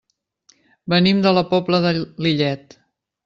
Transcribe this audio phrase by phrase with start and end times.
[0.93, 2.77] Venim de la Pobla de Lillet.